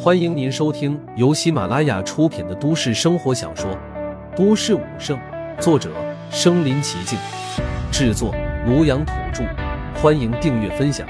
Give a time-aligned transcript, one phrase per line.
[0.00, 3.70] 欢迎您收听由喜马拉雅出品的都市生活小说
[4.36, 5.18] 《都市武圣》，
[5.60, 5.92] 作者：
[6.30, 7.18] 身临其境，
[7.92, 8.32] 制作：
[8.66, 9.44] 庐阳土著。
[10.00, 11.06] 欢迎订阅分享。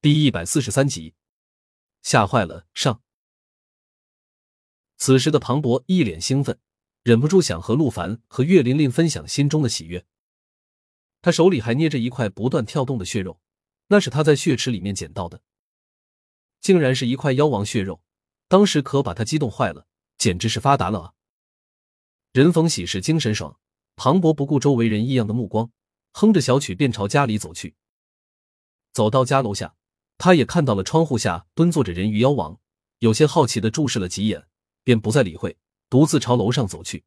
[0.00, 1.14] 第一百四十三集，
[2.02, 3.02] 吓坏了上。
[4.96, 6.58] 此时的庞博一脸兴奋，
[7.02, 10.06] 忍不住想和陆凡和岳琳琳分享心中的喜悦。
[11.26, 13.40] 他手里还捏着一块不断跳动的血肉，
[13.88, 15.42] 那是他在血池里面捡到的，
[16.60, 18.00] 竟然是一块妖王血肉，
[18.46, 21.12] 当时可把他激动坏了，简直是发达了啊！
[22.30, 23.58] 人逢喜事精神爽，
[23.96, 25.72] 庞博不顾周围人异样的目光，
[26.12, 27.74] 哼着小曲便朝家里走去。
[28.92, 29.74] 走到家楼下，
[30.18, 32.60] 他也看到了窗户下蹲坐着人鱼妖王，
[33.00, 34.46] 有些好奇的注视了几眼，
[34.84, 35.58] 便不再理会，
[35.90, 37.04] 独自朝楼上走去。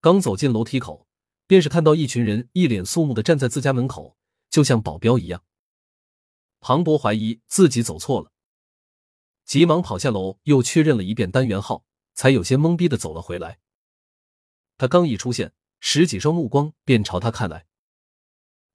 [0.00, 1.06] 刚走进楼梯口。
[1.46, 4.16] 便是看到一群人一脸肃穆的站在自家门口，
[4.50, 5.44] 就像保镖一样。
[6.60, 8.32] 庞博怀疑自己走错了，
[9.44, 11.84] 急忙跑下楼，又确认了一遍单元号，
[12.14, 13.60] 才有些懵逼的走了回来。
[14.76, 17.66] 他刚一出现，十几双目光便朝他看来。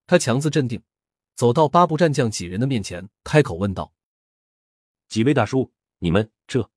[0.08, 0.82] 他强自镇定，
[1.36, 3.94] 走到八部战将几人的面前，开口问道
[5.10, 6.72] ：“几位大叔，你们这……”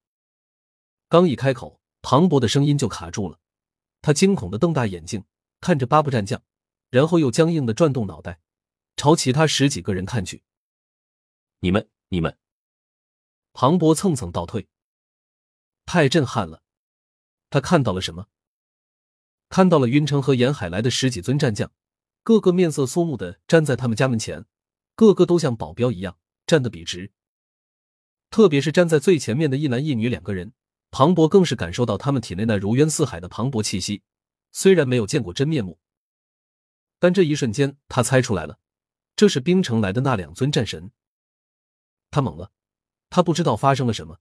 [1.08, 3.38] 刚一开口，庞博的声音就卡住了，
[4.02, 5.24] 他惊恐的瞪大眼睛。
[5.64, 6.42] 看着八部战将，
[6.90, 8.38] 然后又僵硬的转动脑袋，
[8.96, 10.42] 朝其他十几个人看去。
[11.60, 12.36] 你们，你们！
[13.54, 14.68] 庞博蹭蹭倒退，
[15.86, 16.62] 太震撼了！
[17.48, 18.26] 他看到了什么？
[19.48, 21.72] 看到了云城和沿海来的十几尊战将，
[22.22, 24.44] 个个面色肃穆的站在他们家门前，
[24.94, 27.14] 个个都像保镖一样站得笔直。
[28.28, 30.52] 特别是站在最前面的一男一女两个人，
[30.90, 34.02] 庞博更是感受到他们体内那如渊似海的磅礴气息。
[34.56, 35.80] 虽然没有见过真面目，
[37.00, 38.60] 但这一瞬间他猜出来了，
[39.16, 40.92] 这是冰城来的那两尊战神。
[42.12, 42.52] 他懵了，
[43.10, 44.20] 他不知道发生了什么，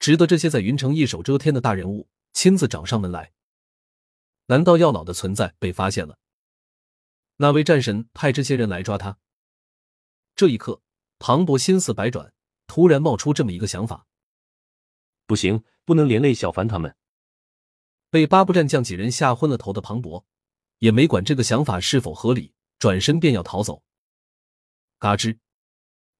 [0.00, 3.32] 值得这些在云城一手遮天的大人物亲自找上门来？
[4.46, 6.18] 难道药老的存在被发现了？
[7.36, 9.18] 那位战神派这些人来抓他？
[10.34, 10.82] 这一刻，
[11.20, 12.34] 庞博心思百转，
[12.66, 14.08] 突然冒出这么一个想法：
[15.26, 16.96] 不行，不能连累小凡他们。
[18.10, 20.26] 被八部战将几人吓昏了头的庞博，
[20.78, 23.84] 也没管这个想法是否合理，转身便要逃走。
[24.98, 25.38] 嘎吱！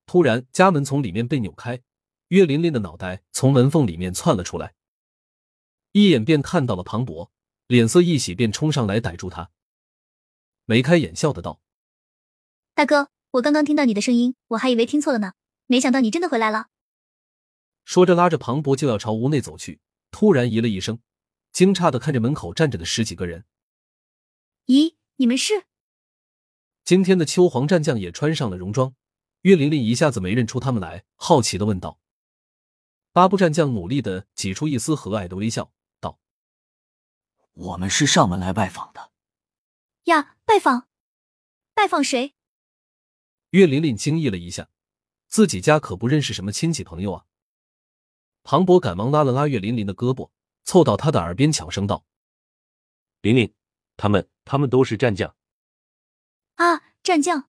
[0.06, 1.83] 突然，家门从里面被扭开，
[2.29, 4.75] 岳琳琳的脑袋从门缝里面窜了出来，
[5.93, 7.31] 一眼便看到了庞博，
[7.67, 9.50] 脸色一喜，便冲上来逮住他，
[10.65, 11.61] 眉开眼笑的道
[12.75, 15.33] ：“大哥，我刚刚听到你的声音，我还以为听错了呢，
[15.67, 16.69] 没想到你真的回来了。”
[17.84, 19.81] 说着，拉着庞博就要朝屋内走去，
[20.12, 21.00] 突然咦了一声。
[21.53, 23.44] 惊诧的看着门口站着的十几个人，
[24.66, 25.66] 咦，你们是？
[26.84, 28.94] 今天的秋黄战将也穿上了戎装，
[29.43, 31.99] 岳琳琳一下子没认出他们来，好奇的问道。
[33.12, 36.21] 八部战将努力的挤出一丝和蔼的微笑，道
[37.53, 39.11] ：“我们是上门来拜访的。”
[40.05, 40.88] 呀，拜访？
[41.75, 42.34] 拜访谁？
[43.50, 44.71] 岳琳琳惊异了一下，
[45.27, 47.27] 自己家可不认识什么亲戚朋友啊。
[48.44, 50.31] 庞博赶忙拉了拉岳琳琳的胳膊。
[50.65, 52.04] 凑到他的耳边悄声道
[53.22, 53.54] ：“玲玲，
[53.97, 55.34] 他们他们都是战将。”
[56.56, 57.48] 啊，战将！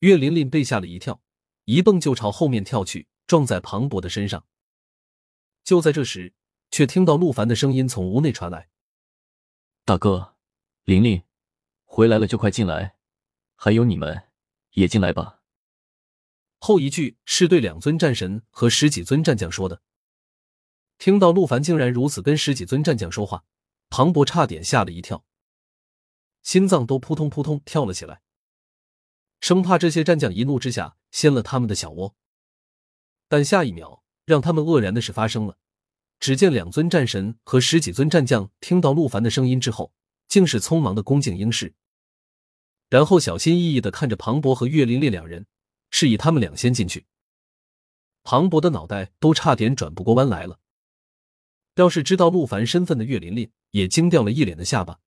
[0.00, 1.22] 岳琳琳被吓了一跳，
[1.64, 4.44] 一蹦就朝后面跳去，撞在庞博的身上。
[5.62, 6.34] 就在这时，
[6.70, 8.68] 却听到陆凡的声音从屋内传来
[9.86, 10.36] ：“大哥，
[10.84, 11.22] 玲玲
[11.84, 12.96] 回来了，就快进来。
[13.56, 14.28] 还有你们，
[14.72, 15.40] 也进来吧。”
[16.58, 19.82] 后一句是对两尊战神和十几尊战将说的。
[20.98, 23.44] 听到陆凡竟然如此跟十几尊战将说话，
[23.90, 25.24] 庞博差点吓了一跳，
[26.42, 28.22] 心脏都扑通扑通跳了起来，
[29.40, 32.14] 生怕这些战将一怒之下掀了他们的小窝。
[33.28, 35.58] 但下一秒，让他们愕然的事发生了。
[36.20, 39.92] 只见两尊战神和十几尊战将听到陆凡的声音之后，
[40.28, 41.74] 竟是匆忙的恭敬应是，
[42.88, 45.46] 然后小心翼翼的看着庞博和岳琳琳两人，
[45.90, 47.06] 示意他们俩先进去。
[48.22, 50.60] 庞博的脑袋都差点转不过弯来了。
[51.76, 55.00] 要是知道陆凡身份的岳琳琳也惊掉了一脸的下巴，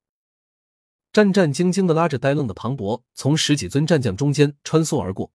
[1.14, 5.32] 战战兢兢的拉着呆愣的庞博从十几尊战将中间穿梭而过，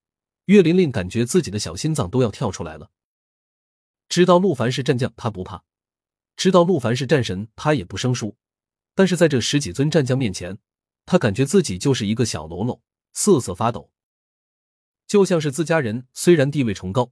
[0.46, 2.90] 岳琳琳感觉自己的小心脏都要跳出来了。
[4.08, 5.64] 知道陆凡是战将，他不怕；
[6.36, 8.36] 知道陆凡是战神，他也不生疏。
[8.94, 10.58] 但是在这十几尊战将面前，
[11.06, 12.82] 他感觉自己就是一个小喽啰，
[13.14, 13.90] 瑟瑟发抖，
[15.06, 17.10] 就像是自家人虽然地位崇高，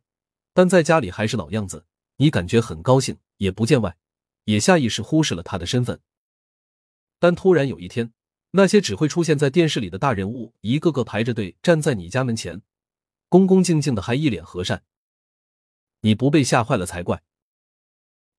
[0.53, 1.87] 但在家里还是老样子。
[2.17, 3.97] 你感觉很高兴，也不见外。
[4.51, 6.01] 也下意识忽视了他的身份，
[7.19, 8.13] 但突然有一天，
[8.51, 12.63] 那些只会出现在电视里的大人物，一个个排着队站在你家门前，
[13.29, 14.83] 恭恭敬敬的，还一脸和善。
[16.01, 17.23] 你不被吓坏了才怪。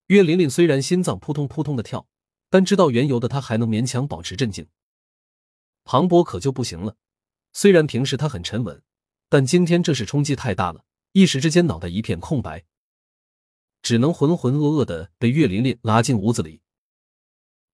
[0.08, 2.08] 岳琳琳虽然心脏扑通扑通的跳，
[2.50, 4.68] 但知道缘由的她还能勉强保持镇静。
[5.86, 6.98] 庞博可就不行了，
[7.54, 8.84] 虽然平时他很沉稳，
[9.30, 10.84] 但今天这事冲击太大了，
[11.14, 12.66] 一时之间脑袋一片空白，
[13.82, 16.62] 只能浑浑噩噩的被岳琳琳拉进屋子里。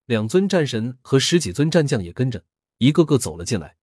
[0.06, 2.45] 两尊战神和十几尊战将也跟着
[2.77, 3.77] 一个个走了进来。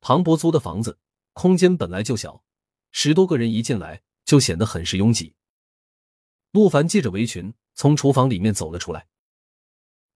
[0.00, 0.98] 庞博租的房子
[1.32, 2.42] 空间本来就小，
[2.90, 5.34] 十多个人一进来就显得很是拥挤。
[6.50, 9.06] 陆凡系着围裙从厨房里面走了出来，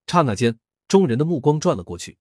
[0.07, 0.59] 刹那间，
[0.89, 2.19] 众人的目光转了过去。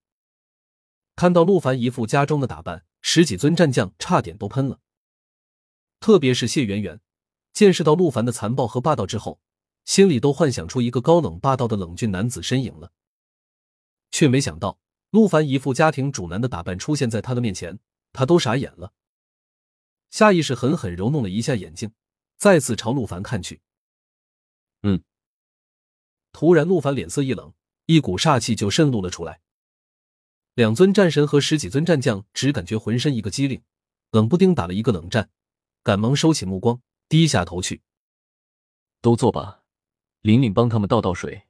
[1.16, 4.80] 看到陆凡一副家装的打扮，十几尊战将差点都喷了。
[6.00, 7.00] 特别是谢圆圆，
[7.56, 9.40] 见识到陆凡的残暴和霸道之后，
[9.86, 12.92] 心里都幻想出一个高冷霸道的冷峻男子身影了。
[14.12, 14.78] 却没想到，
[15.10, 17.80] 陆凡一副家庭主男的打扮出现在他的面前，
[18.12, 18.92] 他都傻眼了。
[20.10, 21.94] 下意识狠狠揉弄了一下眼睛，
[22.36, 23.62] 再次朝陆凡看去。
[24.84, 25.02] 嗯。
[26.34, 27.54] 突然，陆凡脸色一冷，
[27.86, 29.40] 一股煞气就渗露了出来。
[30.56, 33.64] 两尊战神和十几尊战将只感觉浑身一个机灵，
[34.12, 35.30] 冷不丁打了一个冷战，
[35.84, 37.82] 赶忙收起目光，低下头去。
[39.02, 39.64] 都坐吧，
[40.22, 41.44] 玲玲帮他们倒倒水。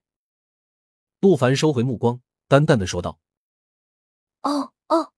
[1.22, 3.20] 陆凡收回目光，淡淡的说道
[4.44, 5.14] ：“哦哦。”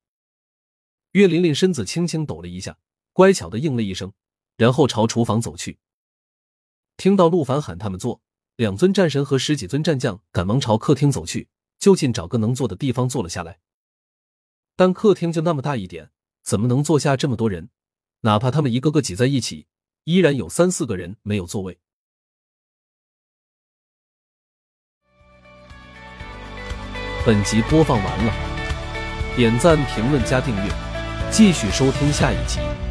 [1.14, 2.78] 岳玲玲身子轻轻抖了一下，
[3.12, 4.14] 乖巧的应了一声，
[4.56, 5.80] 然后朝厨房走去。
[6.96, 8.22] 听到陆凡喊他们坐，
[8.56, 11.50] 两尊战神和十几尊战将赶忙朝客厅走去，
[11.80, 13.60] 就近找个能坐的地方坐了下来。
[14.76, 16.12] 但客厅就那么大一点，
[16.44, 17.72] 怎么能坐下这么多人？
[18.22, 19.68] 哪怕他们一个个挤在一起，
[20.08, 21.78] 依然有三四个人没有座位。
[27.26, 28.34] 本集播放完了，
[29.36, 30.72] 点赞、评论、加订阅，
[31.30, 32.87] 继续收听下一集。